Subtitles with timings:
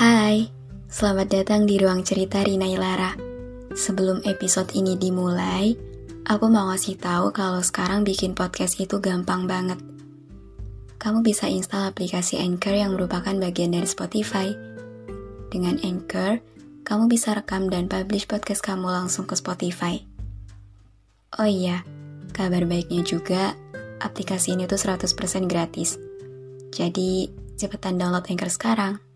[0.00, 0.48] Hai,
[0.88, 3.12] selamat datang di ruang cerita Rina Ilara.
[3.76, 5.76] Sebelum episode ini dimulai,
[6.24, 9.76] aku mau ngasih tahu kalau sekarang bikin podcast itu gampang banget.
[10.96, 14.48] Kamu bisa install aplikasi Anchor yang merupakan bagian dari Spotify.
[15.52, 16.40] Dengan Anchor,
[16.80, 20.00] kamu bisa rekam dan publish podcast kamu langsung ke Spotify.
[21.36, 21.84] Oh iya,
[22.32, 23.52] kabar baiknya juga,
[24.00, 25.12] aplikasi ini tuh 100%
[25.44, 26.00] gratis.
[26.72, 27.28] Jadi,
[27.60, 29.09] cepetan download Anchor sekarang.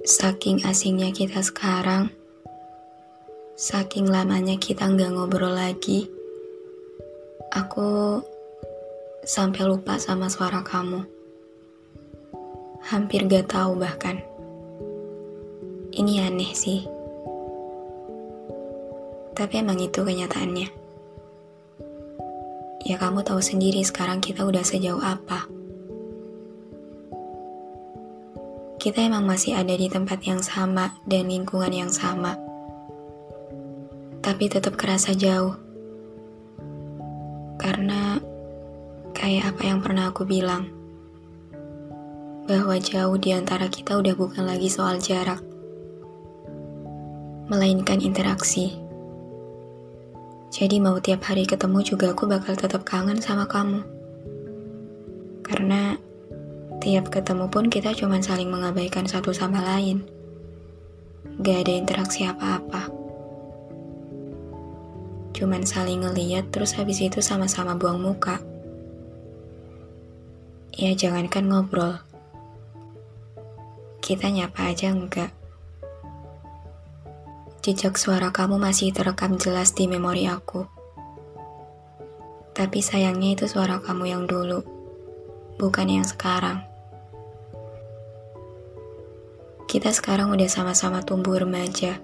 [0.00, 2.08] Saking asingnya kita sekarang,
[3.52, 6.08] saking lamanya kita nggak ngobrol lagi,
[7.52, 8.16] aku
[9.28, 11.04] sampai lupa sama suara kamu.
[12.80, 14.24] Hampir gak tahu bahkan.
[15.92, 16.80] Ini aneh sih.
[19.36, 20.68] Tapi emang itu kenyataannya.
[22.88, 25.59] Ya kamu tahu sendiri sekarang kita udah sejauh apa.
[28.80, 32.40] Kita emang masih ada di tempat yang sama dan lingkungan yang sama.
[34.24, 35.52] Tapi tetap kerasa jauh.
[37.60, 38.16] Karena
[39.12, 40.72] kayak apa yang pernah aku bilang.
[42.48, 45.44] Bahwa jauh di antara kita udah bukan lagi soal jarak.
[47.52, 48.80] Melainkan interaksi.
[50.48, 53.84] Jadi mau tiap hari ketemu juga aku bakal tetap kangen sama kamu.
[55.44, 56.00] Karena
[56.80, 60.00] Tiap ketemu pun kita cuma saling mengabaikan satu sama lain.
[61.44, 62.88] Gak ada interaksi apa-apa.
[65.36, 68.40] Cuman saling ngeliat terus habis itu sama-sama buang muka.
[70.72, 72.00] Ya jangankan ngobrol.
[74.00, 75.36] Kita nyapa aja enggak.
[77.60, 80.64] Jejak suara kamu masih terekam jelas di memori aku.
[82.56, 84.64] Tapi sayangnya itu suara kamu yang dulu,
[85.60, 86.69] bukan yang sekarang.
[89.70, 91.94] Kita sekarang udah sama-sama tumbuh remaja.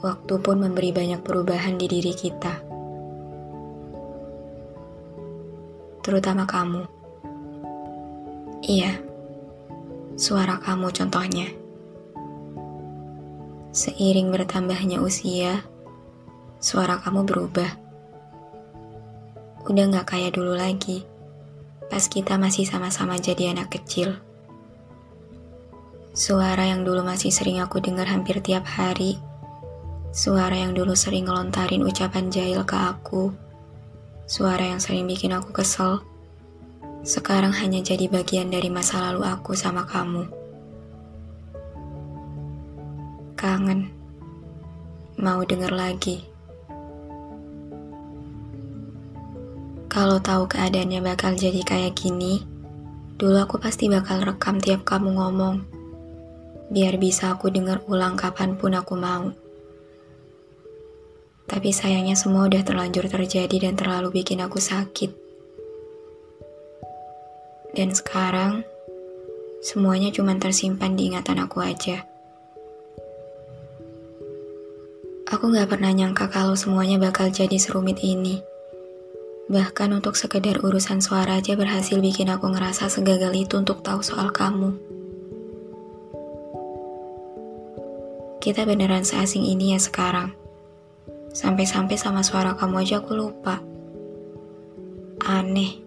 [0.00, 2.64] Waktu pun memberi banyak perubahan di diri kita.
[6.00, 6.88] Terutama kamu.
[8.64, 8.96] Iya,
[10.16, 11.52] suara kamu contohnya.
[13.76, 15.60] Seiring bertambahnya usia,
[16.56, 17.68] suara kamu berubah.
[19.68, 21.04] Udah gak kayak dulu lagi,
[21.92, 24.16] pas kita masih sama-sama jadi anak kecil.
[26.14, 29.18] Suara yang dulu masih sering aku dengar hampir tiap hari.
[30.14, 33.34] Suara yang dulu sering ngelontarin ucapan jahil ke aku.
[34.30, 36.06] Suara yang sering bikin aku kesel.
[37.02, 40.30] Sekarang hanya jadi bagian dari masa lalu aku sama kamu.
[43.34, 43.90] Kangen.
[45.18, 46.22] Mau denger lagi.
[49.90, 52.46] Kalau tahu keadaannya bakal jadi kayak gini,
[53.18, 55.74] dulu aku pasti bakal rekam tiap kamu ngomong
[56.74, 59.30] biar bisa aku dengar ulang kapan pun aku mau.
[61.46, 65.14] Tapi sayangnya semua udah terlanjur terjadi dan terlalu bikin aku sakit.
[67.78, 68.66] Dan sekarang,
[69.62, 72.02] semuanya cuma tersimpan di ingatan aku aja.
[75.30, 78.42] Aku gak pernah nyangka kalau semuanya bakal jadi serumit ini.
[79.46, 84.34] Bahkan untuk sekedar urusan suara aja berhasil bikin aku ngerasa segagal itu untuk tahu soal
[84.34, 84.74] kamu.
[88.44, 90.36] Kita beneran seasing ini ya sekarang.
[91.32, 93.56] Sampai-sampai sama suara kamu aja aku lupa.
[95.24, 95.80] Aneh.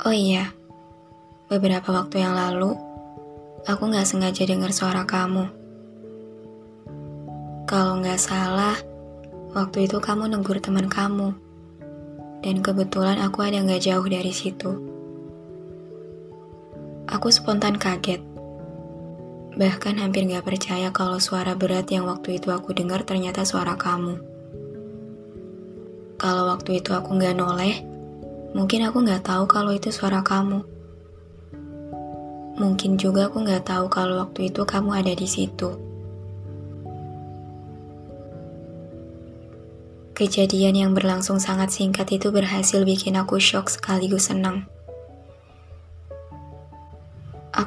[0.00, 0.48] Oh iya,
[1.52, 2.72] beberapa waktu yang lalu,
[3.68, 5.52] aku gak sengaja dengar suara kamu.
[7.68, 8.80] Kalau gak salah,
[9.52, 11.36] waktu itu kamu negur teman kamu.
[12.40, 14.72] Dan kebetulan aku ada gak jauh dari situ.
[17.12, 18.32] Aku spontan kaget
[19.54, 24.18] Bahkan hampir gak percaya kalau suara berat yang waktu itu aku dengar ternyata suara kamu.
[26.18, 27.84] Kalau waktu itu aku nggak noleh,
[28.56, 30.62] mungkin aku nggak tahu kalau itu suara kamu.
[32.54, 35.74] Mungkin juga aku nggak tahu kalau waktu itu kamu ada di situ.
[40.14, 44.70] Kejadian yang berlangsung sangat singkat itu berhasil bikin aku shock sekaligus senang.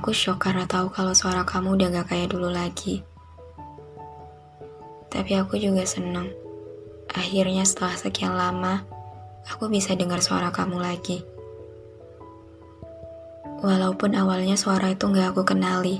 [0.07, 3.03] Aku shock karena tahu kalau suara kamu udah gak kayak dulu lagi.
[5.11, 6.31] Tapi aku juga senang.
[7.11, 8.87] Akhirnya setelah sekian lama,
[9.51, 11.27] aku bisa dengar suara kamu lagi.
[13.59, 15.99] Walaupun awalnya suara itu gak aku kenali.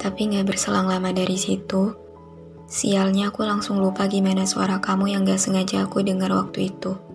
[0.00, 1.92] Tapi gak berselang lama dari situ,
[2.64, 7.05] Sialnya aku langsung lupa gimana suara kamu yang gak sengaja aku dengar waktu itu.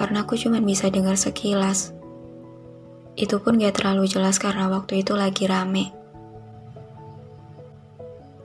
[0.00, 1.92] Karena aku cuma bisa dengar sekilas.
[3.20, 5.92] Itu pun gak terlalu jelas karena waktu itu lagi rame.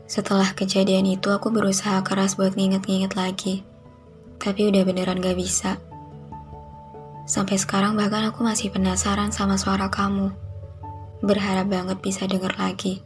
[0.03, 3.63] Setelah kejadian itu aku berusaha keras buat nginget-nginget lagi.
[4.35, 5.79] Tapi udah beneran gak bisa.
[7.23, 10.35] Sampai sekarang bahkan aku masih penasaran sama suara kamu.
[11.23, 12.99] Berharap banget bisa denger lagi.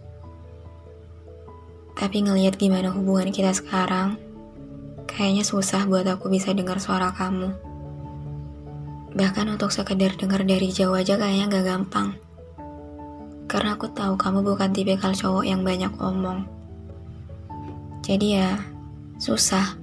[1.93, 4.17] Tapi ngelihat gimana hubungan kita sekarang,
[5.05, 7.68] kayaknya susah buat aku bisa dengar suara kamu.
[9.09, 12.09] Bahkan untuk sekedar dengar dari jauh aja kayaknya gak gampang.
[13.49, 16.45] Karena aku tahu kamu bukan tipikal cowok yang banyak omong.
[18.05, 18.61] Jadi ya,
[19.17, 19.73] susah.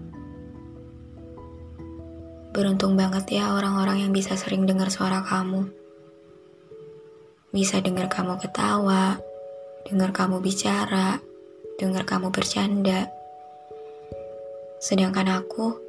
[2.54, 5.66] Beruntung banget ya orang-orang yang bisa sering dengar suara kamu.
[7.50, 9.18] Bisa dengar kamu ketawa,
[9.86, 11.18] dengar kamu bicara,
[11.78, 13.10] dengar kamu bercanda.
[14.78, 15.85] Sedangkan aku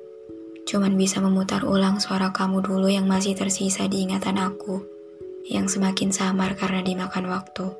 [0.68, 4.84] cuman bisa memutar ulang suara kamu dulu yang masih tersisa di ingatan aku,
[5.48, 7.72] yang semakin samar karena dimakan waktu.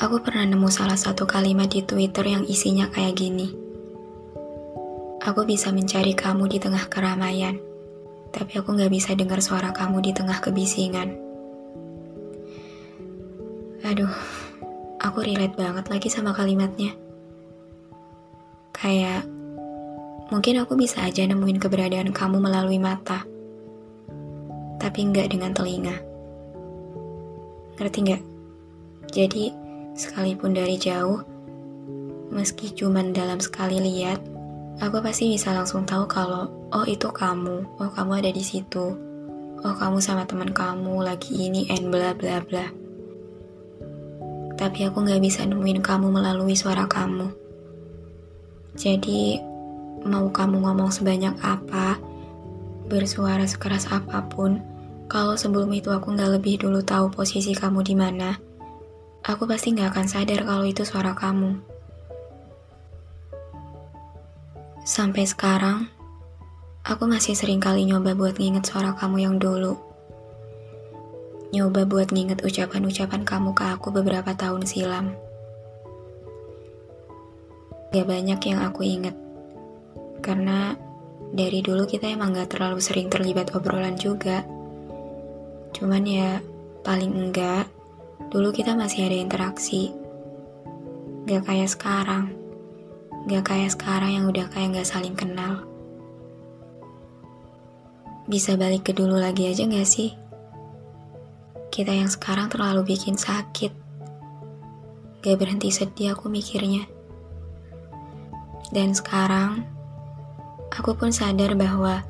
[0.00, 3.52] Aku pernah nemu salah satu kalimat di Twitter yang isinya kayak gini.
[5.22, 7.60] Aku bisa mencari kamu di tengah keramaian,
[8.32, 11.12] tapi aku gak bisa dengar suara kamu di tengah kebisingan.
[13.84, 14.10] Aduh,
[14.98, 17.01] aku relate banget lagi sama kalimatnya.
[18.82, 19.22] Kayak,
[20.34, 23.22] mungkin aku bisa aja nemuin keberadaan kamu melalui mata.
[24.82, 25.94] Tapi nggak dengan telinga.
[27.78, 28.22] Ngerti nggak?
[29.14, 29.54] Jadi,
[29.94, 31.22] sekalipun dari jauh,
[32.34, 34.18] meski cuman dalam sekali lihat,
[34.82, 38.98] aku pasti bisa langsung tahu kalau, oh itu kamu, oh kamu ada di situ,
[39.62, 42.82] oh kamu sama teman kamu lagi ini and bla bla bla
[44.62, 47.41] tapi aku gak bisa nemuin kamu melalui suara kamu.
[48.72, 49.40] Jadi,
[50.04, 52.00] mau kamu ngomong sebanyak apa,
[52.88, 54.60] bersuara sekeras apa pun,
[55.06, 58.40] kalau sebelum itu aku gak lebih dulu tahu posisi kamu di mana,
[59.24, 61.60] aku pasti gak akan sadar kalau itu suara kamu.
[64.82, 65.86] Sampai sekarang,
[66.82, 69.92] aku masih sering kali nyoba buat nginget suara kamu yang dulu
[71.52, 75.12] nyoba buat nginget ucapan-ucapan kamu ke aku beberapa tahun silam.
[77.92, 79.12] Gak banyak yang aku inget,
[80.24, 80.72] karena
[81.28, 84.48] dari dulu kita emang gak terlalu sering terlibat obrolan juga.
[85.76, 86.40] Cuman ya,
[86.80, 87.68] paling enggak,
[88.32, 89.92] dulu kita masih ada interaksi.
[91.28, 92.32] Gak kayak sekarang,
[93.28, 95.68] gak kayak sekarang yang udah kayak gak saling kenal.
[98.24, 100.16] Bisa balik ke dulu lagi aja gak sih?
[101.68, 103.72] Kita yang sekarang terlalu bikin sakit.
[105.24, 106.91] Gak berhenti sedih aku mikirnya.
[108.72, 109.68] Dan sekarang,
[110.72, 112.00] aku pun sadar bahwa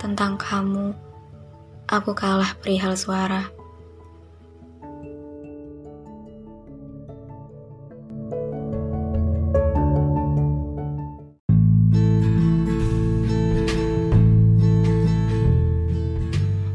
[0.00, 0.96] tentang kamu,
[1.84, 3.44] aku kalah perihal suara.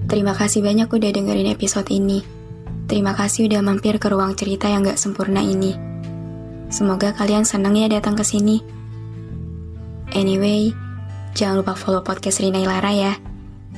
[0.05, 2.21] Terima kasih banyak udah dengerin episode ini.
[2.85, 5.73] Terima kasih udah mampir ke ruang cerita yang gak sempurna ini.
[6.69, 8.80] Semoga kalian senang ya datang ke sini.
[10.11, 10.75] Anyway,
[11.33, 13.13] jangan lupa follow podcast Rina Ilara ya.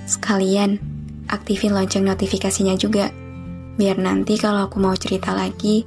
[0.09, 0.81] Sekalian,
[1.29, 3.13] aktifin lonceng notifikasinya juga.
[3.77, 5.85] Biar nanti kalau aku mau cerita lagi,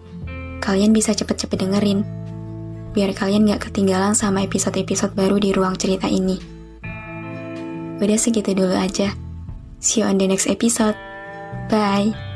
[0.62, 2.00] kalian bisa cepet-cepet dengerin.
[2.96, 6.38] Biar kalian gak ketinggalan sama episode-episode baru di ruang cerita ini.
[8.00, 9.12] Udah segitu dulu aja.
[9.80, 10.96] See you on the next episode.
[11.68, 12.35] Bye.